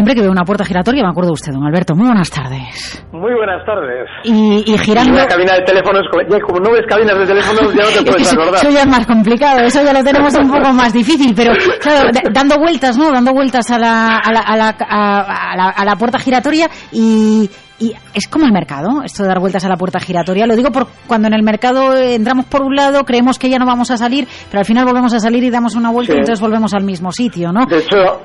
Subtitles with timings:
[0.00, 1.94] Siempre que veo una puerta giratoria me acuerdo de usted, don Alberto.
[1.94, 3.04] Muy buenas tardes.
[3.12, 4.08] Muy buenas tardes.
[4.24, 5.10] Y, y girando...
[5.12, 8.02] Y una cabina de teléfonos, ya como no ves cabinas de teléfonos ya no te
[8.10, 8.54] puedes acordar.
[8.54, 12.08] Eso ya es más complicado, eso ya lo tenemos un poco más difícil, pero claro,
[12.32, 13.12] dando vueltas, ¿no?
[13.12, 17.50] Dando vueltas a la, a la, a la, a- la- a la puerta giratoria y,
[17.78, 20.46] y es como el mercado, esto de dar vueltas a la puerta giratoria.
[20.46, 23.66] Lo digo por cuando en el mercado entramos por un lado, creemos que ya no
[23.66, 26.16] vamos a salir, pero al final volvemos a salir y damos una vuelta Sí.
[26.16, 27.66] y entonces volvemos al mismo sitio, ¿no?
[27.66, 28.22] De hecho,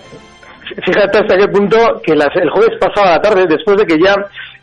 [0.85, 3.97] fíjate hasta qué punto que las- el jueves pasado a la tarde, después de que
[4.03, 4.15] ya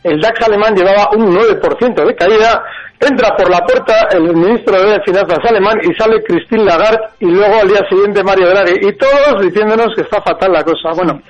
[0.05, 2.63] el DAX alemán llevaba un 9% de caída,
[3.01, 7.55] entra por la puerta el ministro de Finanzas alemán y sale Christine Lagarde y luego
[7.61, 10.91] al día siguiente Mario Draghi y todos diciéndonos que está fatal la cosa.
[10.95, 11.21] Bueno,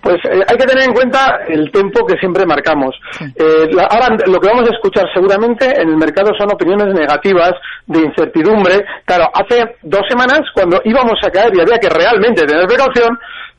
[0.00, 2.94] pues eh, hay que tener en cuenta el tiempo que siempre marcamos.
[3.20, 7.52] Eh, la- ahora lo que vamos a escuchar seguramente en el mercado son opiniones negativas,
[7.86, 8.84] de incertidumbre.
[9.04, 13.18] Claro, hace dos semanas cuando íbamos a caer y había que realmente tener precaución,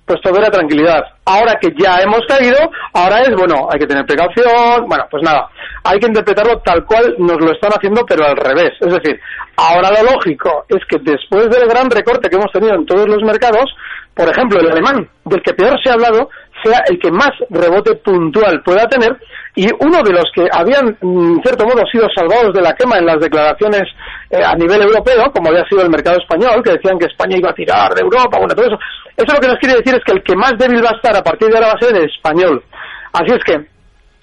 [0.10, 1.04] pues todo era tranquilidad.
[1.24, 2.58] Ahora que ya hemos caído,
[2.94, 5.48] ahora es, bueno, hay que tener precaución, bueno, pues nada,
[5.84, 8.72] hay que interpretarlo tal cual nos lo están haciendo, pero al revés.
[8.82, 9.20] Es decir,
[9.56, 13.22] ahora lo lógico es que después del gran recorte que hemos tenido en todos los
[13.22, 13.70] mercados,
[14.20, 16.28] por ejemplo, el alemán, del que peor se ha hablado,
[16.62, 19.18] sea el que más rebote puntual pueda tener
[19.56, 23.06] y uno de los que habían, en cierto modo, sido salvados de la quema en
[23.06, 23.84] las declaraciones
[24.30, 27.52] eh, a nivel europeo, como había sido el mercado español, que decían que España iba
[27.52, 28.80] a tirar de Europa, bueno, todo eso.
[29.16, 31.16] Eso lo que nos quiere decir es que el que más débil va a estar
[31.16, 32.62] a partir de ahora va a ser el español.
[33.14, 33.68] Así es que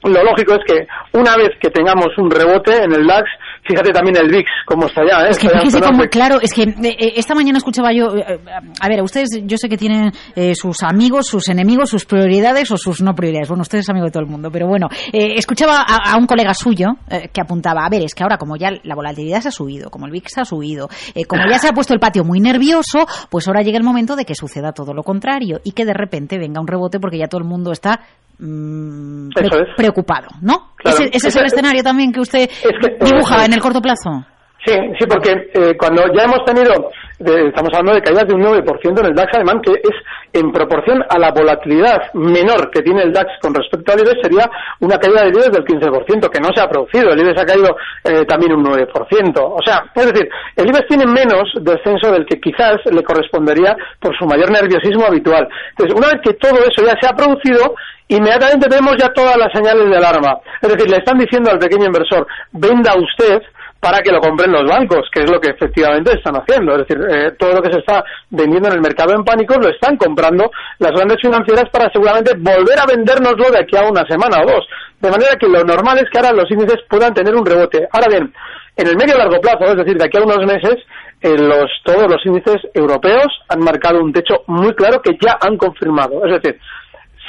[0.06, 0.87] lo lógico es que
[1.19, 3.28] una vez que tengamos un rebote en el DAX,
[3.65, 5.31] fíjate también el VIX, cómo está ya, ¿eh?
[5.31, 8.39] Es que Está fíjese cómo, claro, es que eh, eh, esta mañana escuchaba yo, eh,
[8.81, 12.77] a ver, ustedes, yo sé que tienen eh, sus amigos, sus enemigos, sus prioridades o
[12.77, 13.49] sus no prioridades.
[13.49, 16.27] Bueno, usted es amigo de todo el mundo, pero bueno, eh, escuchaba a, a un
[16.27, 19.49] colega suyo eh, que apuntaba, a ver, es que ahora como ya la volatilidad se
[19.49, 22.25] ha subido, como el VIX ha subido, eh, como ya se ha puesto el patio
[22.25, 25.84] muy nervioso, pues ahora llega el momento de que suceda todo lo contrario y que
[25.84, 28.00] de repente venga un rebote porque ya todo el mundo está
[28.39, 29.69] mm, Eso es.
[29.77, 30.71] preocupado, ¿no?
[30.77, 30.99] Claro.
[30.99, 34.25] ese, ese es el escenario también que usted que- dibuja en el corto plazo.
[34.65, 38.43] Sí, sí, porque eh, cuando ya hemos tenido, de- estamos hablando de caídas de un
[38.43, 39.97] 9% en el DAX alemán, que es
[40.32, 44.50] en proporción a la volatilidad menor que tiene el DAX con respecto al IBEX, sería
[44.81, 47.10] una caída del IBEX del 15%, que no se ha producido.
[47.12, 49.32] El IBEX ha caído eh, también un 9%.
[49.41, 54.16] O sea, es decir, el IBEX tiene menos descenso del que quizás le correspondería por
[54.19, 55.48] su mayor nerviosismo habitual.
[55.71, 57.75] Entonces, una vez que todo eso ya se ha producido,
[58.09, 60.38] inmediatamente vemos ya todas las señales de alarma.
[60.60, 63.43] Es decir, le están diciendo al pequeño inversor, venda usted
[63.81, 66.73] para que lo compren los bancos, que es lo que efectivamente están haciendo.
[66.73, 69.69] Es decir, eh, todo lo que se está vendiendo en el mercado en pánico lo
[69.69, 74.43] están comprando las grandes financieras para seguramente volver a vendérnoslo de aquí a una semana
[74.43, 74.67] o dos.
[75.01, 77.87] De manera que lo normal es que ahora los índices puedan tener un rebote.
[77.93, 78.33] Ahora bien,
[78.77, 80.77] en el medio y largo plazo, es decir, de aquí a unos meses,
[81.21, 85.57] eh, los, todos los índices europeos han marcado un techo muy claro que ya han
[85.57, 86.25] confirmado.
[86.27, 86.61] Es decir,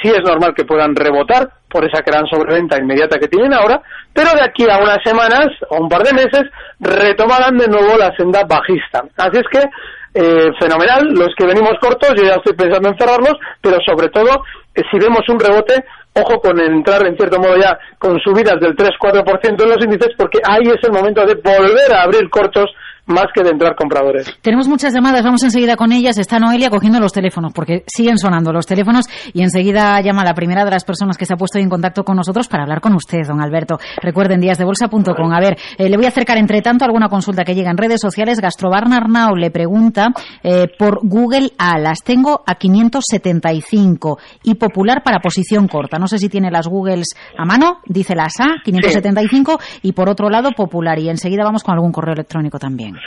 [0.02, 3.80] sí es normal que puedan rebotar por esa gran sobreventa inmediata que tienen ahora,
[4.12, 6.42] pero de aquí a unas semanas o un par de meses
[6.80, 9.02] retomarán de nuevo la senda bajista.
[9.16, 9.68] Así es que,
[10.14, 14.44] eh, fenomenal, los que venimos cortos, yo ya estoy pensando en cerrarlos, pero sobre todo,
[14.74, 15.84] eh, si vemos un rebote,
[16.14, 20.38] ojo con entrar en cierto modo ya con subidas del 3-4% en los índices, porque
[20.44, 22.70] ahí es el momento de volver a abrir cortos
[23.08, 24.32] más que de entrar compradores.
[24.42, 26.18] Tenemos muchas llamadas, vamos enseguida con ellas.
[26.18, 30.64] Está Noelia cogiendo los teléfonos, porque siguen sonando los teléfonos y enseguida llama la primera
[30.64, 33.26] de las personas que se ha puesto en contacto con nosotros para hablar con usted,
[33.26, 33.78] don Alberto.
[34.02, 35.32] Recuerden, díasdebolsa.com.
[35.32, 38.00] A ver, eh, le voy a acercar entre tanto alguna consulta que llega en redes
[38.00, 38.40] sociales.
[38.40, 40.08] Gastrobar Narnau le pregunta
[40.42, 41.78] eh, por Google A.
[41.78, 45.98] Las tengo a 575 y popular para posición corta.
[45.98, 50.28] No sé si tiene las Googles a mano, dice las A, 575 y por otro
[50.28, 50.98] lado popular.
[50.98, 52.97] Y enseguida vamos con algún correo electrónico también.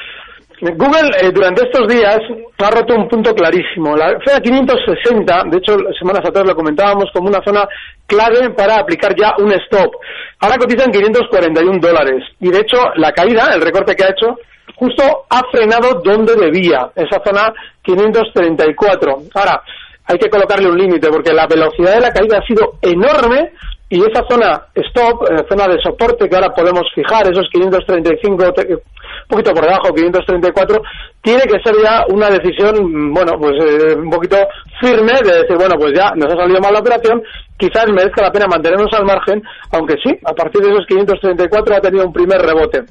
[0.61, 2.19] Google eh, durante estos días
[2.59, 3.97] ha roto un punto clarísimo.
[3.97, 7.67] La FEA 560, de hecho semanas atrás lo comentábamos como una zona
[8.05, 9.91] clave para aplicar ya un stop.
[10.39, 14.37] Ahora cotizan 541 dólares y de hecho la caída, el recorte que ha hecho,
[14.75, 17.51] justo ha frenado donde debía, esa zona
[17.81, 19.17] 534.
[19.33, 19.63] Ahora,
[20.05, 23.51] hay que colocarle un límite porque la velocidad de la caída ha sido enorme
[23.91, 28.79] y esa zona stop, eh, zona de soporte que ahora podemos fijar, esos 535, un
[29.27, 30.81] poquito por debajo, 534,
[31.21, 34.37] tiene que ser ya una decisión, bueno, pues eh, un poquito
[34.79, 37.21] firme de decir, bueno, pues ya nos ha salido mal la operación,
[37.57, 39.43] quizás merezca la pena mantenernos al margen,
[39.73, 42.83] aunque sí, a partir de esos 534 ha tenido un primer rebote.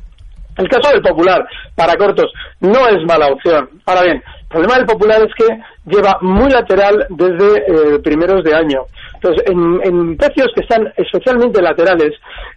[0.59, 2.31] El caso del popular, para cortos,
[2.61, 3.71] no es mala opción.
[3.87, 5.47] Ahora bien, el problema del popular es que
[5.87, 8.83] lleva muy lateral desde eh, primeros de año.
[9.23, 12.13] Entonces, en, precios que están especialmente laterales,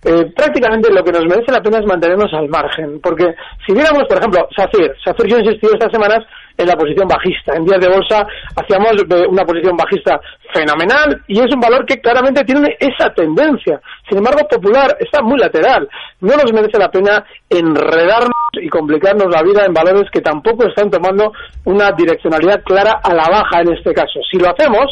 [0.06, 3.01] eh, prácticamente lo que nos merece la pena es mantenernos al margen.
[3.01, 6.25] Porque si viéramos, por ejemplo, SACIR, SACIR yo he insistido estas semanas
[6.57, 7.56] en la posición bajista.
[7.56, 8.25] En días de bolsa
[8.56, 10.19] hacíamos eh, una posición bajista
[10.54, 13.81] fenomenal y es un valor que claramente tiene esa tendencia.
[14.07, 15.89] Sin embargo, Popular está muy lateral.
[16.21, 20.89] No nos merece la pena enredarnos y complicarnos la vida en valores que tampoco están
[20.89, 21.33] tomando
[21.65, 24.19] una direccionalidad clara a la baja en este caso.
[24.30, 24.86] Si lo hacemos,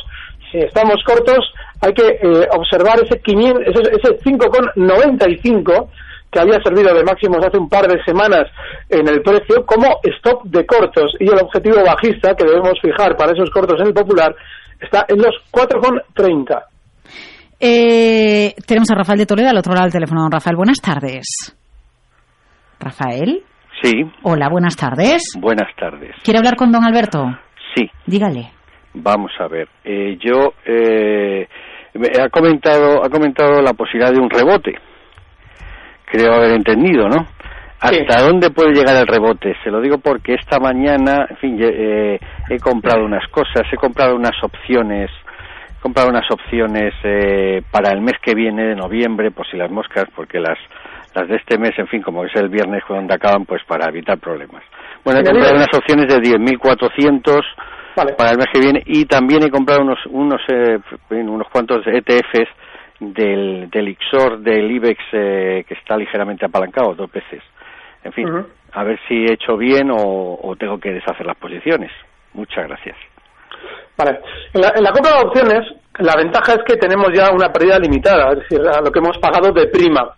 [0.51, 5.89] si estamos cortos, hay que eh, observar ese, 500, ese 5,95
[6.31, 8.49] que había servido de máximos hace un par de semanas
[8.89, 13.33] en el precio como stop de cortos y el objetivo bajista que debemos fijar para
[13.33, 14.33] esos cortos en el popular
[14.79, 16.63] está en los 4,30.
[17.59, 20.27] Eh, tenemos a Rafael de Toledo al otro lado del teléfono.
[20.31, 21.55] Rafael, buenas tardes.
[22.79, 23.43] Rafael.
[23.81, 23.91] Sí.
[24.23, 25.33] Hola, buenas tardes.
[25.39, 26.15] Buenas tardes.
[26.23, 27.25] ¿Quiere hablar con don Alberto?
[27.75, 27.89] Sí.
[28.05, 28.51] Dígale.
[28.93, 29.69] Vamos a ver.
[29.83, 31.47] Eh, yo eh,
[32.19, 34.73] ha comentado ha comentado la posibilidad de un rebote.
[36.05, 37.25] Creo haber entendido, ¿no?
[37.79, 39.55] ¿Hasta dónde puede llegar el rebote?
[39.63, 44.15] Se lo digo porque esta mañana, en fin, eh, he comprado unas cosas, he comprado
[44.15, 45.09] unas opciones,
[45.77, 49.71] he comprado unas opciones eh, para el mes que viene, de noviembre, por si las
[49.71, 50.59] moscas, porque las
[51.15, 54.17] las de este mes, en fin, como es el viernes cuando acaban, pues para evitar
[54.17, 54.63] problemas.
[55.03, 57.41] Bueno, he comprado unas opciones de 10.400
[57.95, 60.79] para el mes que viene y también he comprado unos unos eh,
[61.09, 62.49] unos cuantos ETFs
[62.99, 67.41] del, del IXOR del IBEX eh, que está ligeramente apalancado dos veces.
[68.03, 68.27] En fin,
[68.73, 71.91] a ver si he hecho bien o, tengo que deshacer las posiciones.
[72.33, 72.95] Muchas gracias.
[73.97, 74.19] Vale.
[74.53, 75.67] En la, en la compra de opciones,
[75.99, 79.17] la ventaja es que tenemos ya una pérdida limitada, es decir, a lo que hemos
[79.19, 80.15] pagado de prima.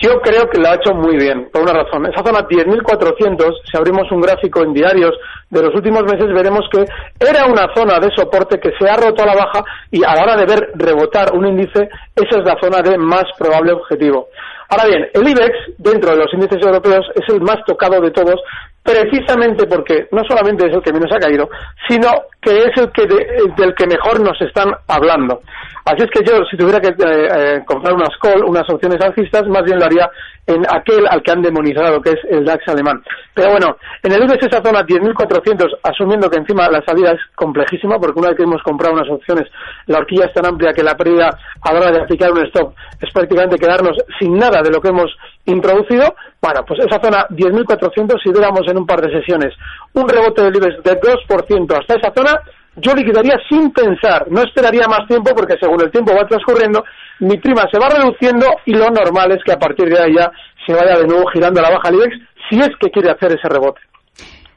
[0.00, 2.06] Yo creo que lo ha hecho muy bien, por una razón.
[2.06, 5.12] Esa zona 10.400, si abrimos un gráfico en diarios
[5.50, 6.84] de los últimos meses, veremos que
[7.20, 10.22] era una zona de soporte que se ha roto a la baja y a la
[10.22, 14.28] hora de ver rebotar un índice, esa es la zona de más probable objetivo.
[14.70, 18.40] Ahora bien, el IBEX, dentro de los índices europeos, es el más tocado de todos,
[18.82, 21.50] precisamente porque no solamente es el que menos ha caído,
[21.88, 22.08] sino
[22.40, 25.42] que es el que del que mejor nos están hablando.
[25.84, 26.94] Así es que yo, si tuviera que eh,
[27.36, 30.10] eh, comprar unas call, unas opciones alcistas, más bien lo haría
[30.46, 33.02] en aquel al que han demonizado, que es el DAX alemán.
[33.34, 37.98] Pero bueno, en el IBEX esa zona 10.400, asumiendo que encima la salida es complejísima,
[37.98, 39.48] porque una vez que hemos comprado unas opciones,
[39.86, 41.30] la horquilla es tan amplia que la pérdida
[41.62, 44.88] a la hora de aplicar un stop es prácticamente quedarnos sin nada de lo que
[44.88, 45.10] hemos
[45.46, 46.14] introducido.
[46.40, 49.54] Bueno, pues esa zona 10.400, si viéramos en un par de sesiones
[49.94, 52.40] un rebote del IBEX de 2% hasta esa zona,
[52.76, 56.84] yo liquidaría sin pensar, no esperaría más tiempo porque según el tiempo va transcurriendo,
[57.18, 60.30] mi prima se va reduciendo y lo normal es que a partir de ahí ya
[60.66, 62.16] se vaya de nuevo girando a la baja el IBEX
[62.48, 63.80] si es que quiere hacer ese rebote.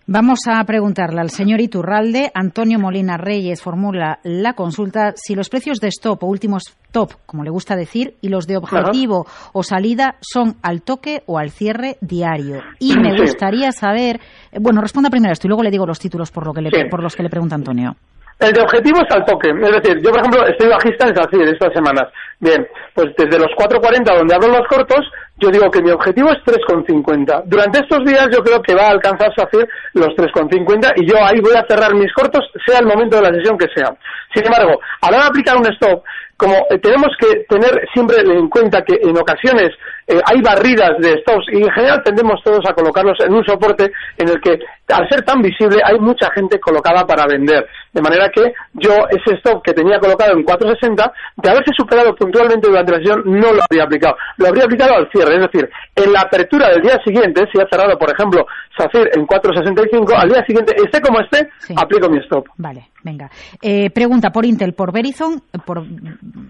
[0.05, 2.29] Vamos a preguntarle al señor Iturralde.
[2.33, 7.45] Antonio Molina Reyes formula la consulta si los precios de stop o últimos top, como
[7.45, 11.97] le gusta decir, y los de objetivo o salida son al toque o al cierre
[12.01, 12.59] diario.
[12.79, 14.19] Y me gustaría saber,
[14.51, 16.89] eh, bueno, responda primero esto y luego le digo los títulos por, lo que le,
[16.89, 17.95] por los que le pregunta Antonio.
[18.39, 19.49] El de objetivo es al toque.
[19.49, 22.11] Es decir, yo, por ejemplo, estoy bajista en SACIR estas semanas.
[22.39, 26.37] Bien, pues desde los 4.40 donde hablo los cortos, yo digo que mi objetivo es
[26.43, 27.43] 3.50.
[27.45, 31.39] Durante estos días yo creo que va a alcanzar SACIR los 3.50 y yo ahí
[31.39, 33.95] voy a cerrar mis cortos, sea el momento de la sesión que sea.
[34.33, 36.03] Sin embargo, a la hora de aplicar un stop,
[36.43, 39.71] como eh, tenemos que tener siempre en cuenta que en ocasiones
[40.07, 43.89] eh, hay barridas de stops y en general tendemos todos a colocarlos en un soporte
[44.17, 44.59] en el que
[44.89, 47.65] al ser tan visible hay mucha gente colocada para vender.
[47.93, 52.67] De manera que yo ese stop que tenía colocado en 460, de haberse superado puntualmente
[52.67, 54.15] durante la sesión, no lo habría aplicado.
[54.37, 57.67] Lo habría aplicado al cierre, es decir, en la apertura del día siguiente, si ha
[57.69, 58.45] cerrado, por ejemplo,
[58.77, 61.47] SACIR en 465, al día siguiente, esté como esté,
[61.77, 62.47] aplico mi stop.
[62.57, 63.29] Vale, venga.
[63.61, 65.83] Eh, pregunta por Intel, por Verizon, por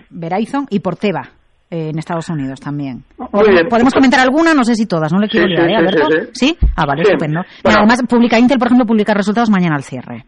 [0.09, 1.23] Verizon y por Teva
[1.69, 3.03] en Estados Unidos también.
[3.31, 3.67] Muy bien.
[3.67, 4.53] ¿Podemos comentar alguna?
[4.53, 6.07] No sé si todas, no le quiero Sí, liar, sí, ¿eh, sí, Alberto?
[6.11, 6.57] sí, sí.
[6.75, 7.41] Ah, vale, estupendo.
[7.63, 7.79] Bueno.
[7.79, 10.23] Además, publica Intel, por ejemplo, publica resultados mañana al cierre.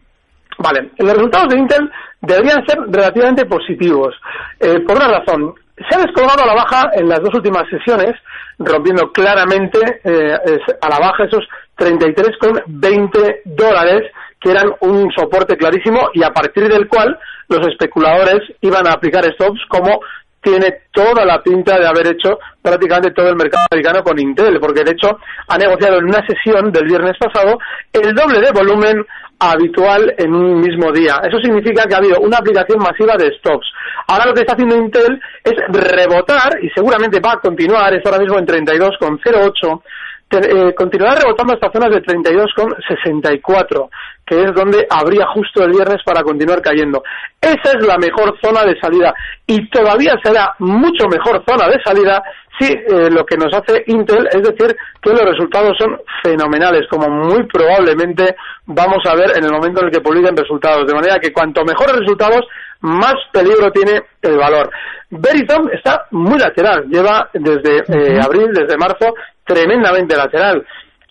[0.58, 1.90] Vale, los resultados de Intel
[2.22, 4.14] deberían ser relativamente positivos.
[4.58, 5.54] Eh, por una razón,
[5.88, 8.16] se ha descolgado a la baja en las dos últimas sesiones,
[8.58, 10.32] rompiendo claramente eh,
[10.80, 11.44] a la baja esos
[11.78, 18.86] 33,20 dólares, que eran un soporte clarísimo y a partir del cual los especuladores iban
[18.86, 20.00] a aplicar stops como
[20.40, 24.84] tiene toda la pinta de haber hecho prácticamente todo el mercado americano con Intel, porque
[24.84, 27.58] de hecho ha negociado en una sesión del viernes pasado
[27.92, 29.04] el doble de volumen
[29.40, 31.20] habitual en un mismo día.
[31.24, 33.66] Eso significa que ha habido una aplicación masiva de stops.
[34.06, 38.22] Ahora lo que está haciendo Intel es rebotar y seguramente va a continuar, está ahora
[38.22, 39.82] mismo en 32,08
[40.28, 40.38] te-
[40.68, 43.88] eh, continuará rebotando hasta zonas de 32,64,
[44.26, 47.02] que es donde habría justo el viernes para continuar cayendo.
[47.40, 49.14] Esa es la mejor zona de salida
[49.46, 52.22] y todavía será mucho mejor zona de salida
[52.58, 57.08] si eh, lo que nos hace Intel es decir que los resultados son fenomenales, como
[57.08, 60.86] muy probablemente vamos a ver en el momento en el que publiquen resultados.
[60.86, 62.46] De manera que cuanto mejores resultados,
[62.80, 64.70] más peligro tiene el valor.
[65.10, 69.14] Verizon está muy lateral, lleva desde eh, abril, desde marzo,
[69.44, 70.66] tremendamente lateral.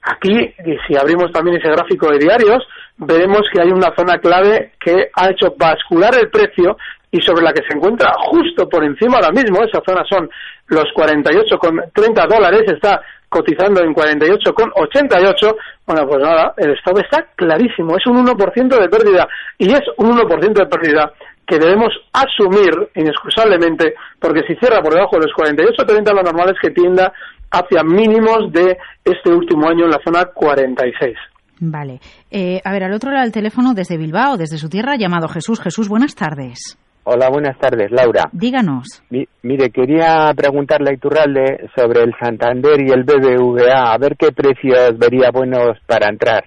[0.08, 2.64] Aquí, y si abrimos también ese gráfico de diarios,
[2.98, 6.78] veremos que hay una zona clave que ha hecho bascular el precio
[7.10, 9.64] y sobre la que se encuentra justo por encima ahora mismo.
[9.64, 10.30] Esa zona son
[10.68, 15.56] los 48,30 dólares, está cotizando en 48,88.
[15.88, 20.18] Bueno, pues nada, el stop está clarísimo, es un 1% de pérdida y es un
[20.18, 21.12] 1% de pérdida
[21.48, 26.60] que debemos asumir inexcusablemente, porque si cierra por debajo de los 48,30 lo normal es
[26.62, 27.12] que tienda
[27.52, 31.16] hacia mínimos de este último año en la zona 46.
[31.60, 32.00] Vale.
[32.32, 35.62] Eh, a ver, al otro lado del teléfono, desde Bilbao, desde su tierra, llamado Jesús.
[35.62, 36.78] Jesús, buenas tardes.
[37.06, 38.24] Hola, buenas tardes, Laura.
[38.32, 39.04] Díganos.
[39.12, 44.32] Mi- mire, quería preguntarle a Iturralde sobre el Santander y el BBVA, a ver qué
[44.32, 46.44] precios vería buenos para entrar.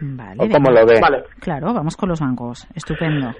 [0.00, 0.36] Vale.
[0.38, 0.98] ¿O cómo lo ve?
[1.00, 1.24] Vale.
[1.40, 2.66] Claro, vamos con los bancos.
[2.74, 3.32] Estupendo.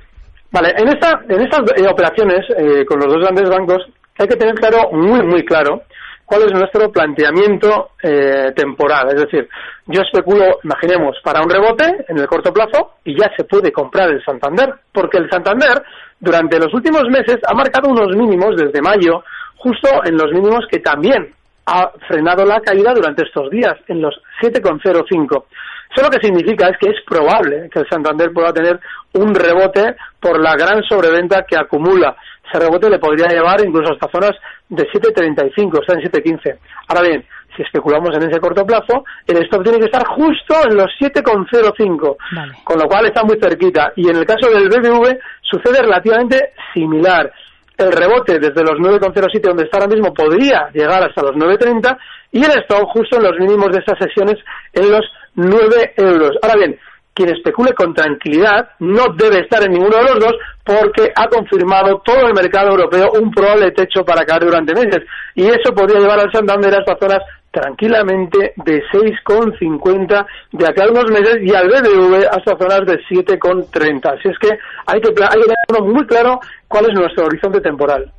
[0.55, 3.83] Vale, en, esta, en estas eh, operaciones eh, con los dos grandes bancos
[4.17, 5.83] hay que tener claro, muy, muy claro,
[6.25, 9.09] cuál es nuestro planteamiento eh, temporal.
[9.09, 9.49] Es decir,
[9.87, 14.11] yo especulo, imaginemos, para un rebote en el corto plazo y ya se puede comprar
[14.11, 15.83] el Santander, porque el Santander
[16.21, 19.25] durante los últimos meses ha marcado unos mínimos desde mayo,
[19.57, 21.35] justo en los mínimos que también
[21.67, 25.47] ha frenado la caída durante estos días, en los 7,05.
[25.91, 28.81] Eso lo que significa es que es probable que el Santander pueda tener
[29.13, 32.17] un rebote por la gran sobreventa que acumula.
[32.49, 34.33] Ese rebote le podría llevar incluso hasta zonas
[34.69, 36.59] de 7,35, está en 7,15.
[36.89, 37.25] Ahora bien,
[37.57, 42.17] si especulamos en ese corto plazo, el stop tiene que estar justo en los 7,05,
[42.35, 42.53] Vale.
[42.65, 43.93] con lo cual está muy cerquita.
[43.97, 47.31] Y en el caso del BBV sucede relativamente similar.
[47.77, 51.97] El rebote desde los 9,07 donde está ahora mismo podría llegar hasta los 9,30
[52.33, 54.37] y el stop justo en los mínimos de estas sesiones
[54.73, 56.33] en los 9 euros.
[56.43, 56.79] Ahora bien,
[57.15, 62.03] quien especule con tranquilidad no debe estar en ninguno de los dos porque ha confirmado
[62.05, 66.19] todo el mercado europeo un probable techo para caer durante meses y eso podría llevar
[66.19, 67.21] al Santander a estas zonas
[67.53, 74.19] tranquilamente de 6,50 de acá a unos meses y al BBV hasta zonas de 7,30.
[74.19, 78.11] Así es que hay que, hay que tener muy claro cuál es nuestro horizonte temporal.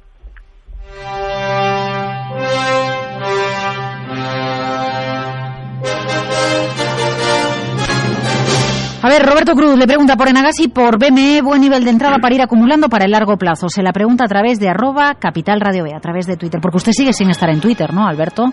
[9.06, 12.18] A ver, Roberto Cruz le pregunta por Enagas y por BME, buen nivel de entrada
[12.18, 13.70] para ir acumulando para el largo plazo.
[13.70, 16.60] Se la pregunta a través de arroba Capital Radio B, a través de Twitter.
[16.60, 18.52] Porque usted sigue sin estar en Twitter, ¿no, Alberto?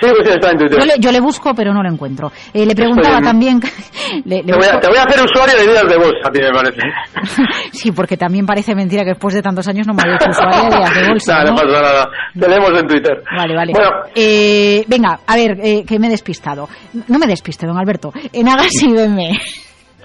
[0.00, 0.78] Sí, pues está en Twitter.
[0.78, 2.30] Yo le, yo le busco, pero no lo encuentro.
[2.54, 3.60] Eh, le preguntaba Estoy en- también...
[4.26, 6.28] le- le Te voy, a, busco- te voy a hacer usuario de días de bolsa,
[6.28, 6.80] a ti me parece.
[7.72, 10.70] sí, porque también parece mentira que después de tantos años no me haya hecho usuaria
[10.70, 11.54] de Días de bolsa, no ¿no?
[11.56, 12.08] pasa nada.
[12.38, 13.22] Tenemos en Twitter.
[13.36, 13.72] Vale, vale.
[13.72, 16.68] Bueno, Eh, venga, a ver, eh, que me he despistado.
[17.08, 18.12] No me despiste, don Alberto.
[18.32, 19.32] Enagas y BME.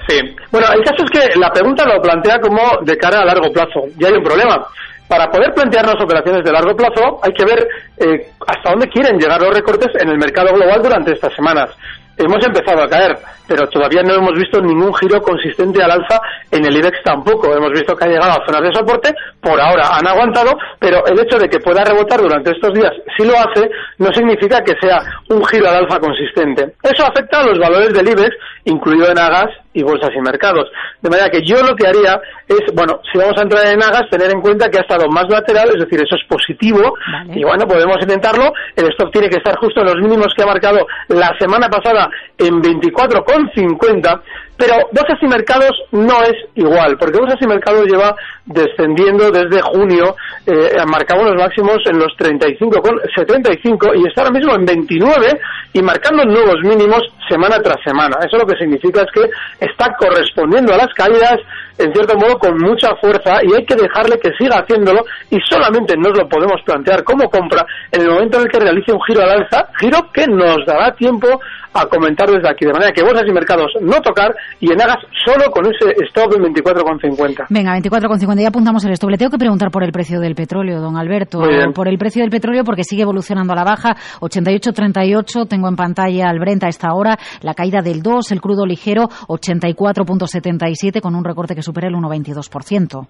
[0.08, 0.20] Sí.
[0.52, 3.86] Bueno, el caso es que la pregunta lo plantea como de cara a largo plazo.
[3.98, 4.68] Y hay un problema.
[5.08, 7.68] Para poder plantearnos operaciones de largo plazo hay que ver
[8.00, 11.70] eh, hasta dónde quieren llegar los recortes en el mercado global durante estas semanas.
[12.18, 13.16] hemos empezado a caer,
[13.48, 16.20] pero todavía no hemos visto ningún giro consistente al alza
[16.50, 17.54] en el IBEX tampoco.
[17.54, 21.20] Hemos visto que ha llegado a zonas de soporte, por ahora han aguantado, pero el
[21.20, 23.70] hecho de que pueda rebotar durante estos días, si lo hace,
[24.00, 24.98] no significa que sea
[25.30, 26.74] un giro al alza consistente.
[26.82, 28.36] Eso afecta a los valores del IBEX,
[28.66, 30.72] incluido en Agas y bolsas y mercados.
[31.02, 34.10] De manera que yo lo que haría es, bueno, si vamos a entrar en Agas,
[34.10, 36.96] tener en cuenta que ha estado más lateral, es decir, eso es positivo,
[37.28, 38.54] y bueno, podemos intentarlo.
[38.76, 42.10] El stop tiene que estar justo en los mínimos que ha marcado la semana pasada
[42.38, 44.22] en 24,50,
[44.58, 50.16] pero bolsas y mercados no es igual, porque bolsas y mercados lleva descendiendo desde junio,
[50.46, 55.40] eh, marcaba unos máximos en los 35,75 y está ahora mismo en 29
[55.74, 58.18] y marcando nuevos mínimos semana tras semana.
[58.26, 59.30] Eso lo que significa es que
[59.66, 61.38] está correspondiendo a las caídas
[61.78, 65.96] en cierto modo con mucha fuerza y hay que dejarle que siga haciéndolo y solamente
[65.98, 69.22] nos lo podemos plantear como compra en el momento en el que realice un giro
[69.22, 71.28] al alza, giro que nos dará tiempo
[71.76, 74.98] a comentar desde aquí, de manera que bolsas y mercados no tocar y en hagas
[75.26, 77.48] solo con ese stop en 24,50.
[77.50, 79.10] Venga, 24,50, ya apuntamos el stop.
[79.10, 81.42] Le tengo que preguntar por el precio del petróleo, don Alberto,
[81.74, 86.30] por el precio del petróleo porque sigue evolucionando a la baja, 88,38, tengo en pantalla
[86.30, 91.26] al Brent a esta hora, la caída del 2, el crudo ligero 84,77 con un
[91.26, 93.08] recorte que supera el 1,22%.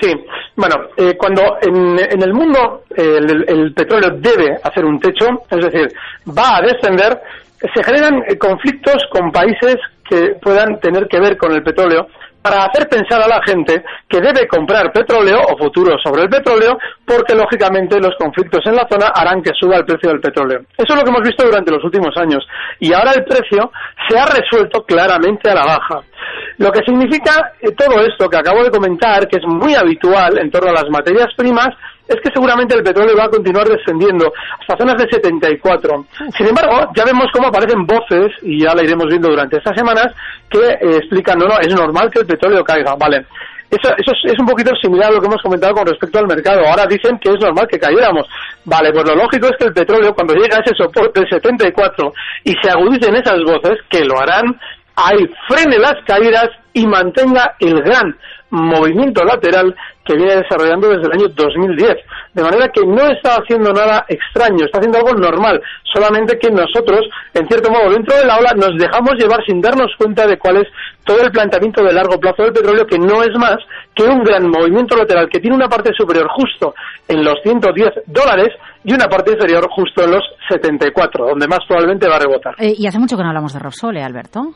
[0.00, 0.12] Sí,
[0.56, 5.88] bueno, eh, cuando en, el mundo el, petróleo debe hacer un techo, es decir,
[6.26, 7.20] va a descender,
[7.58, 9.76] se generan eh, conflictos con países
[10.08, 12.06] que puedan tener que ver con el petróleo
[12.42, 16.78] para hacer pensar a la gente que debe comprar petróleo o futuro sobre el petróleo
[17.04, 20.60] porque lógicamente los conflictos en la zona harán que suba el precio del petróleo.
[20.76, 22.46] Eso es lo que hemos visto durante los últimos años
[22.78, 23.70] y ahora el precio
[24.08, 26.00] se ha resuelto claramente a la baja.
[26.58, 30.50] Lo que significa eh, todo esto que acabo de comentar, que es muy habitual en
[30.50, 31.68] torno a las materias primas,
[32.14, 36.06] es que seguramente el petróleo va a continuar descendiendo hasta zonas de 74.
[36.36, 40.12] Sin embargo, ya vemos cómo aparecen voces, y ya la iremos viendo durante estas semanas,
[40.50, 42.96] que eh, explican, no, no, es normal que el petróleo caiga.
[42.96, 43.26] Vale,
[43.70, 46.66] eso, eso es, un poquito similar a lo que hemos comentado con respecto al mercado.
[46.66, 48.26] Ahora dicen que es normal que cayéramos.
[48.64, 52.12] Vale, pues lo lógico es que el petróleo, cuando llega a ese soporte de 74
[52.44, 54.58] y se agudicen esas voces, que lo harán,
[54.96, 58.16] ahí frene las caídas y mantenga el gran
[58.50, 59.74] movimiento lateral
[60.10, 61.94] que viene desarrollando desde el año 2010.
[62.34, 67.06] De manera que no está haciendo nada extraño, está haciendo algo normal, solamente que nosotros,
[67.32, 70.56] en cierto modo, dentro de la ola, nos dejamos llevar sin darnos cuenta de cuál
[70.56, 70.68] es
[71.04, 73.58] todo el planteamiento de largo plazo del petróleo, que no es más
[73.94, 76.74] que un gran movimiento lateral que tiene una parte superior justo
[77.06, 78.48] en los 110 dólares
[78.82, 82.54] y una parte inferior justo en los 74, donde más probablemente va a rebotar.
[82.58, 84.54] Eh, y hace mucho que no hablamos de Repsol, ¿eh, Alberto?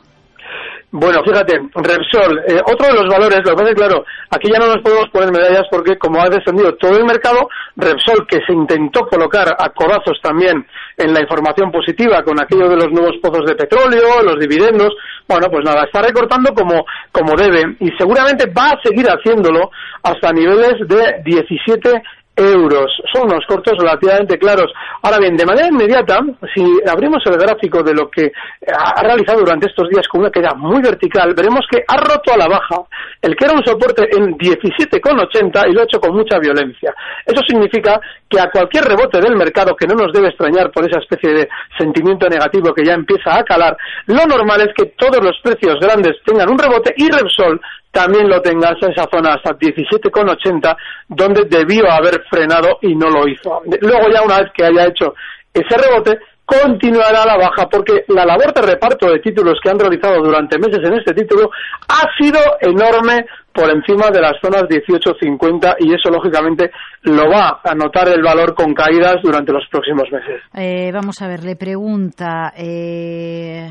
[0.97, 4.59] Bueno, fíjate, Repsol, eh, otro de los valores, lo que pasa es claro, aquí ya
[4.59, 8.53] no nos podemos poner medallas porque como ha descendido todo el mercado, Repsol, que se
[8.53, 13.45] intentó colocar a codazos también en la información positiva con aquello de los nuevos pozos
[13.45, 14.95] de petróleo, los dividendos,
[15.27, 20.31] bueno, pues nada, está recortando como, como debe y seguramente va a seguir haciéndolo hasta
[20.31, 22.03] niveles de 17
[22.35, 22.91] euros.
[23.13, 24.71] Son unos cortos relativamente claros.
[25.01, 26.19] Ahora bien, de manera inmediata,
[26.53, 28.31] si abrimos el gráfico de lo que
[28.67, 32.37] ha realizado durante estos días con una caída muy vertical, veremos que ha roto a
[32.37, 32.83] la baja
[33.21, 36.93] el que era un soporte en 17,80 y lo ha hecho con mucha violencia.
[37.25, 40.99] Eso significa que a cualquier rebote del mercado, que no nos debe extrañar por esa
[40.99, 45.39] especie de sentimiento negativo que ya empieza a calar, lo normal es que todos los
[45.41, 47.59] precios grandes tengan un rebote y Repsol
[47.95, 50.75] también lo tengas en esa zona hasta 17,80,
[51.07, 53.61] donde debió haber frenado y no lo hizo.
[53.79, 55.13] Luego ya una vez que haya hecho
[55.53, 60.21] ese rebote, continuará la baja porque la labor de reparto de títulos que han realizado
[60.21, 61.49] durante meses en este título
[61.87, 66.71] ha sido enorme por encima de las zonas 18.50 y eso lógicamente
[67.03, 70.43] lo va a notar el valor con caídas durante los próximos meses.
[70.53, 72.51] Eh, vamos a ver, le pregunta.
[72.57, 73.69] Eh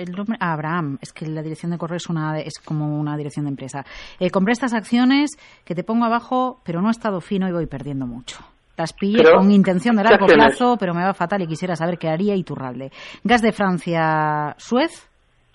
[0.00, 3.44] el nombre Abraham, es que la dirección de correo es, una, es como una dirección
[3.44, 3.84] de empresa.
[4.18, 5.30] Eh, compré estas acciones
[5.64, 8.38] que te pongo abajo, pero no he estado fino y voy perdiendo mucho.
[8.76, 12.08] Las pillé con intención de largo plazo, pero me va fatal y quisiera saber qué
[12.08, 12.90] haría Iturralde.
[13.22, 15.06] Gas de Francia, Suez,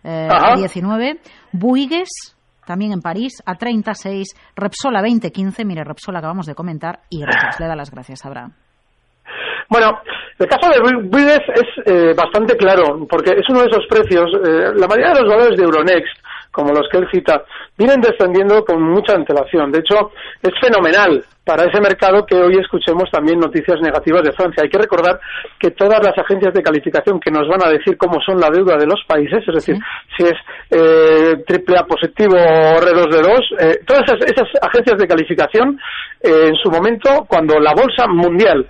[0.03, 1.19] eh, a 19.
[1.51, 2.35] Buigues,
[2.67, 4.27] también en París, a 36.
[4.55, 5.65] Repsol a 2015.
[5.65, 7.01] Mire, Repsol acabamos de comentar.
[7.09, 8.53] Y gracias, le da las gracias, Abraham.
[9.69, 9.99] Bueno,
[10.37, 14.29] el caso de Buides es eh, bastante claro, porque es uno de esos precios.
[14.45, 16.17] Eh, la mayoría de los valores de Euronext,
[16.51, 17.43] como los que él cita,
[17.77, 19.71] vienen descendiendo con mucha antelación.
[19.71, 24.63] De hecho, es fenomenal para ese mercado que hoy escuchemos también noticias negativas de Francia.
[24.63, 25.19] Hay que recordar
[25.59, 28.77] que todas las agencias de calificación que nos van a decir cómo son la deuda
[28.77, 29.77] de los países, es decir,
[30.15, 30.35] si es
[30.71, 35.79] eh, triple A positivo o R2D2, todas esas, agencias de calificación,
[36.21, 38.65] en su momento, cuando la bolsa mundial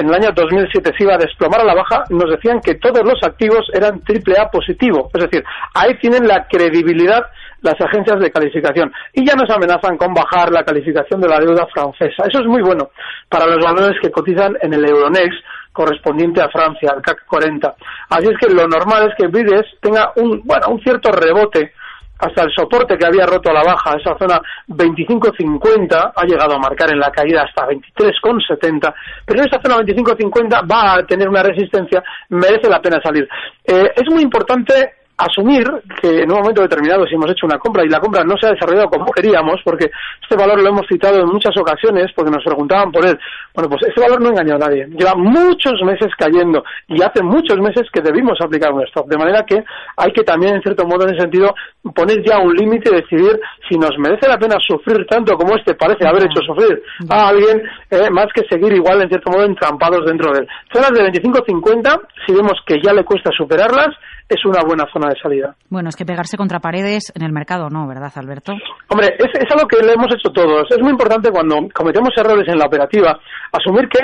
[0.00, 3.02] en el año 2007 se iba a desplomar a la baja, nos decían que todos
[3.04, 5.10] los activos eran triple A positivo.
[5.14, 7.24] Es decir, ahí tienen la credibilidad
[7.60, 11.66] las agencias de calificación y ya nos amenazan con bajar la calificación de la deuda
[11.72, 12.24] francesa.
[12.28, 12.90] Eso es muy bueno
[13.28, 17.74] para los valores que cotizan en el Euronext correspondiente a Francia, al CAC 40.
[18.10, 21.72] Así es que lo normal es que Vides tenga un, bueno, un cierto rebote
[22.18, 26.58] hasta el soporte que había roto a la baja, esa zona 25.50, ha llegado a
[26.58, 31.42] marcar en la caída hasta 23.70, pero en esa zona 25.50 va a tener una
[31.42, 33.28] resistencia, merece la pena salir.
[33.64, 35.66] Eh, es muy importante asumir
[36.00, 38.46] que en un momento determinado si hemos hecho una compra y la compra no se
[38.46, 39.90] ha desarrollado como queríamos, porque
[40.22, 43.18] este valor lo hemos citado en muchas ocasiones porque nos preguntaban por él,
[43.52, 47.58] bueno, pues este valor no engañó a nadie, lleva muchos meses cayendo y hace muchos
[47.58, 49.64] meses que debimos aplicar un stop, de manera que
[49.96, 51.52] hay que también en cierto modo en ese sentido
[51.94, 55.74] poner ya un límite y decidir si nos merece la pena sufrir tanto como este
[55.74, 60.06] parece haber hecho sufrir a alguien, eh, más que seguir igual en cierto modo entrampados
[60.06, 60.48] dentro de él.
[60.72, 63.88] Zonas de 25-50, si vemos que ya le cuesta superarlas,
[64.28, 65.56] es una buena zona de salida.
[65.70, 68.52] Bueno, es que pegarse contra paredes en el mercado no, ¿verdad, Alberto?
[68.88, 70.66] Hombre, es, es algo que le hemos hecho todos.
[70.70, 73.18] Es muy importante cuando cometemos errores en la operativa
[73.52, 74.00] asumir que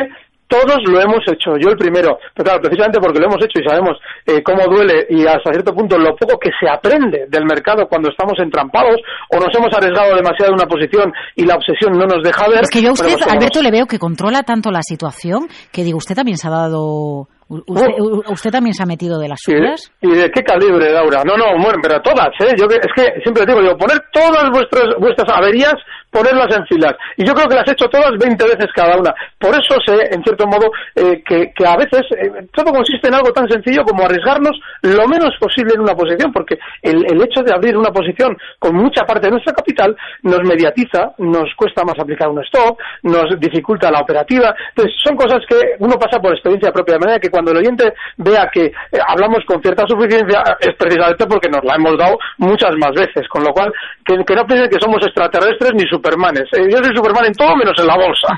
[0.46, 3.68] todos lo hemos hecho, yo el primero, pero claro, precisamente porque lo hemos hecho y
[3.68, 7.88] sabemos eh, cómo duele y hasta cierto punto lo poco que se aprende del mercado
[7.88, 8.96] cuando estamos entrampados
[9.30, 12.60] o nos hemos arriesgado demasiado en una posición y la obsesión no nos deja ver.
[12.62, 15.98] Es que yo a usted, Alberto, le veo que controla tanto la situación que digo,
[15.98, 17.86] usted también se ha dado ¿Usted,
[18.30, 19.92] ¿Usted, también se ha metido de las suyas?
[20.00, 21.22] ¿Y de, qué calibre, Laura?
[21.24, 22.54] No, no, bueno, pero todas, ¿eh?
[22.56, 25.74] Yo es que siempre digo, digo, poner todas vuestras, vuestras averías,
[26.14, 26.94] ponerlas en filas.
[27.16, 29.12] Y yo creo que las he hecho todas 20 veces cada una.
[29.38, 33.14] Por eso sé, en cierto modo, eh, que, que, a veces eh, todo consiste en
[33.14, 37.42] algo tan sencillo como arriesgarnos lo menos posible en una posición, porque el, el hecho
[37.42, 41.98] de abrir una posición con mucha parte de nuestra capital nos mediatiza, nos cuesta más
[41.98, 44.54] aplicar un stop, nos dificulta la operativa.
[44.68, 47.92] Entonces, son cosas que uno pasa por experiencia propia, de manera que cuando el oyente
[48.18, 48.72] vea que eh,
[49.06, 53.42] hablamos con cierta suficiencia es precisamente porque nos la hemos dado muchas más veces, con
[53.42, 53.72] lo cual
[54.04, 56.44] que, no piensen que somos extraterrestres ni supermanes.
[56.52, 58.28] Eh, yo soy superman en todo menos en la bolsa.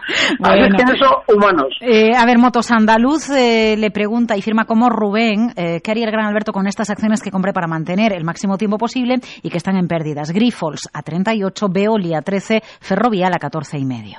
[0.42, 1.76] Así es que en eso humanos.
[1.80, 6.26] Eh, a ver, Motos Andaluz le pregunta y firma como Rubén, ¿qué haría el gran
[6.26, 9.76] Alberto con estas acciones que compré para mantener el máximo tiempo posible y que están
[9.76, 10.32] en pérdidas?
[10.32, 14.18] Grifols a 38, Veolia a 13, Ferrovial a 14 y medio.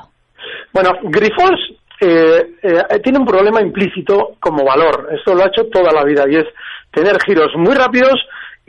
[0.74, 1.60] Bueno, Grifols
[2.00, 5.10] eh, eh, tiene un problema implícito como valor.
[5.12, 6.46] Esto lo ha hecho toda la vida y es
[6.92, 8.14] tener giros muy rápidos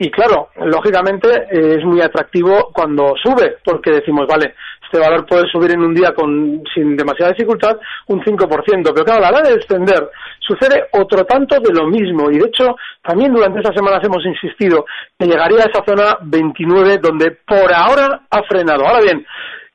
[0.01, 5.47] y claro, lógicamente eh, es muy atractivo cuando sube porque decimos, vale, este valor puede
[5.51, 9.49] subir en un día con, sin demasiada dificultad un 5%, pero claro, a la hora
[9.49, 10.09] de descender
[10.39, 14.85] sucede otro tanto de lo mismo y de hecho también durante estas semanas hemos insistido
[15.17, 18.87] que llegaría a esa zona 29 donde por ahora ha frenado.
[18.87, 19.25] Ahora bien,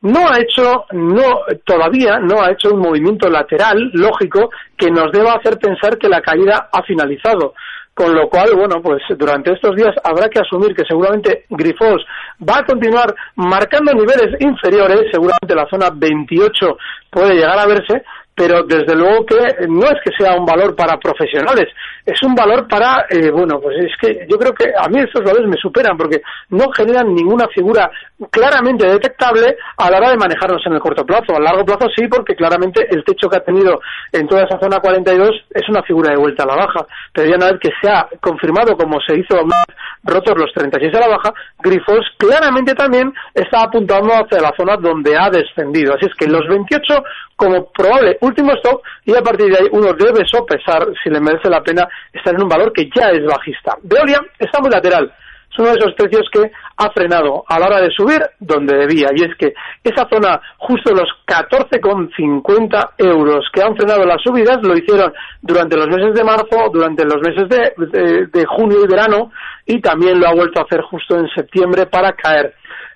[0.01, 5.35] no ha hecho, no, todavía no ha hecho un movimiento lateral lógico que nos deba
[5.35, 7.55] hacer pensar que la caída ha finalizado.
[7.95, 12.05] Con lo cual, bueno, pues durante estos días habrá que asumir que seguramente Grifols
[12.43, 16.77] va a continuar marcando niveles inferiores, seguramente la zona 28
[17.09, 18.03] puede llegar a verse,
[18.35, 21.67] pero desde luego que no es que sea un valor para profesionales,
[22.05, 25.23] es un valor para, eh, bueno, pues es que yo creo que a mí estos
[25.25, 26.21] valores me superan porque
[26.51, 27.91] no generan ninguna figura
[28.31, 31.35] claramente detectable a la hora de manejarnos en el corto plazo.
[31.35, 33.81] A largo plazo sí, porque claramente el techo que ha tenido
[34.13, 37.37] en toda esa zona 42 es una figura de vuelta a la baja, pero ya
[37.37, 39.65] una vez que se ha confirmado como se hizo más
[40.05, 45.17] rotos los 36 a la baja, Grifos claramente también está apuntando hacia la zona donde
[45.17, 45.95] ha descendido.
[45.95, 47.03] Así es que los 28
[47.37, 51.49] como probable último stop y a partir de ahí uno debe sopesar si le merece
[51.49, 53.77] la pena estar en un valor que ya es bajista.
[53.83, 55.13] Veolia está muy lateral.
[55.55, 59.11] Es uno de esos precios que ha frenado a la hora de subir donde debía.
[59.15, 64.77] Y es que esa zona, justo los 14,50 euros que han frenado las subidas, lo
[64.77, 69.31] hicieron durante los meses de marzo, durante los meses de, de junio y verano,
[69.65, 72.55] y también lo ha vuelto a hacer justo en septiembre para caer.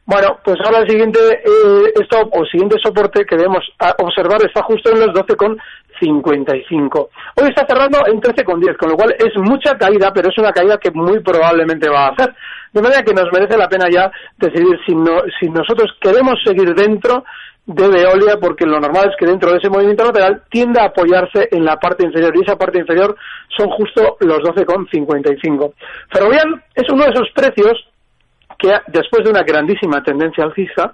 [0.08, 3.62] Bueno, pues ahora el siguiente eh, stop o siguiente soporte que debemos
[3.98, 7.08] observar está justo en los 12,55.
[7.36, 10.78] Hoy está cerrando en 13,10, con lo cual es mucha caída, pero es una caída
[10.78, 12.34] que muy probablemente va a hacer.
[12.72, 16.74] De manera que nos merece la pena ya decidir si, no, si nosotros queremos seguir
[16.74, 17.24] dentro
[17.66, 21.50] de Veolia, porque lo normal es que dentro de ese movimiento lateral tienda a apoyarse
[21.52, 23.14] en la parte inferior, y esa parte inferior
[23.54, 25.74] son justo los 12,55.
[26.10, 27.87] Ferrovial es uno de esos precios
[28.58, 30.92] que después de una grandísima tendencia alcista,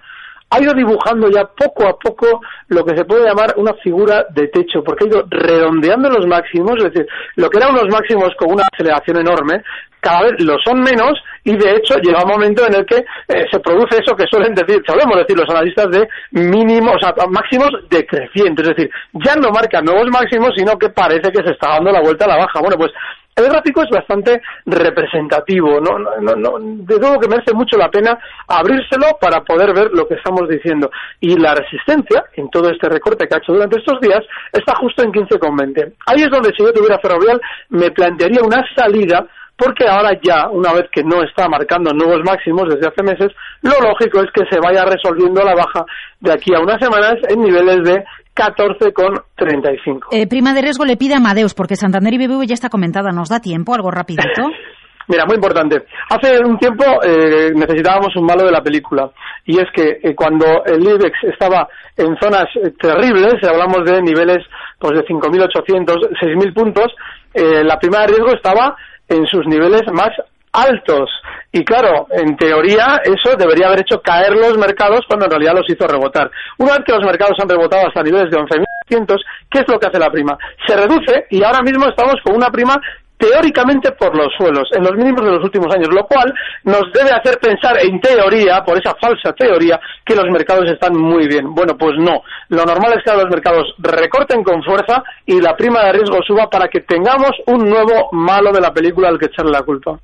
[0.50, 4.48] ha ido dibujando ya poco a poco lo que se puede llamar una figura de
[4.48, 8.52] techo, porque ha ido redondeando los máximos, es decir, lo que eran unos máximos con
[8.52, 9.62] una aceleración enorme,
[10.00, 13.46] cada vez lo son menos y de hecho llega un momento en el que eh,
[13.50, 17.70] se produce eso que suelen decir, solemos decir los analistas de mínimos, o sea, máximos
[17.88, 21.90] decrecientes, es decir, ya no marcan nuevos máximos, sino que parece que se está dando
[21.90, 22.60] la vuelta a la baja.
[22.60, 22.92] Bueno, pues
[23.36, 25.98] el gráfico es bastante representativo, ¿no?
[25.98, 30.14] No, no, de todo que merece mucho la pena abrírselo para poder ver lo que
[30.14, 30.90] estamos diciendo.
[31.20, 34.20] Y la resistencia, en todo este recorte que ha hecho durante estos días,
[34.52, 35.94] está justo en 15,20.
[36.06, 40.72] Ahí es donde si yo tuviera ferrovial me plantearía una salida porque ahora ya, una
[40.72, 44.58] vez que no está marcando nuevos máximos desde hace meses, lo lógico es que se
[44.58, 45.84] vaya resolviendo la baja
[46.20, 50.08] de aquí a unas semanas en niveles de 14,35.
[50.10, 53.10] Eh, prima de riesgo le pide a Amadeus, porque Santander y BBV ya está comentada.
[53.10, 53.74] ¿Nos da tiempo?
[53.74, 54.42] ¿Algo rapidito?
[55.06, 55.84] Mira, muy importante.
[56.08, 59.10] Hace un tiempo eh, necesitábamos un malo de la película.
[59.44, 64.38] Y es que eh, cuando el IBEX estaba en zonas eh, terribles, hablamos de niveles
[64.78, 65.86] pues de 5.800,
[66.22, 66.86] 6.000 puntos,
[67.34, 68.76] eh, la prima de riesgo estaba
[69.08, 70.10] en sus niveles más
[70.54, 71.10] altos.
[71.52, 75.68] Y claro, en teoría eso debería haber hecho caer los mercados cuando en realidad los
[75.68, 76.30] hizo rebotar.
[76.58, 79.16] Una vez que los mercados han rebotado hasta niveles de 11.600,
[79.50, 80.36] ¿qué es lo que hace la prima?
[80.66, 82.74] Se reduce y ahora mismo estamos con una prima
[83.18, 86.32] teóricamente por los suelos, en los mínimos de los últimos años, lo cual
[86.64, 91.26] nos debe hacer pensar en teoría, por esa falsa teoría, que los mercados están muy
[91.26, 91.54] bien.
[91.54, 92.22] Bueno, pues no.
[92.48, 96.48] Lo normal es que los mercados recorten con fuerza y la prima de riesgo suba
[96.50, 99.98] para que tengamos un nuevo malo de la película al que echarle la culpa.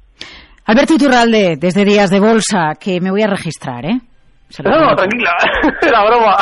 [0.67, 3.99] Alberto Iturralde, desde Días de Bolsa, que me voy a registrar, ¿eh?
[4.65, 5.31] No, no, tranquila,
[5.83, 6.37] era broma.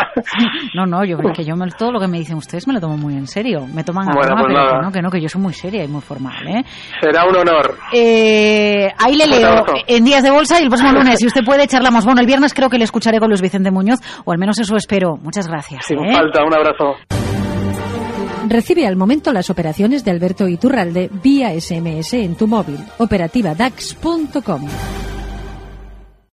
[0.74, 2.96] No, no, yo que yo me, todo lo que me dicen ustedes me lo tomo
[2.96, 3.66] muy en serio.
[3.72, 5.52] Me toman a bueno, broma, pues pero que no, que no, que yo soy muy
[5.52, 6.64] seria y muy formal, ¿eh?
[7.00, 7.78] Será un honor.
[7.92, 11.66] Eh, ahí le leo en Días de Bolsa y el próximo lunes, si usted puede,
[11.66, 12.04] charlamos.
[12.04, 14.76] Bueno, el viernes creo que le escucharé con Luis Vicente Muñoz, o al menos eso
[14.76, 15.16] espero.
[15.22, 15.86] Muchas gracias.
[15.86, 16.14] Sin ¿eh?
[16.14, 16.94] falta, un abrazo.
[18.48, 22.78] Recibe al momento las operaciones de Alberto Iturralde vía SMS en tu móvil.
[22.98, 24.66] Operativa DAX.com.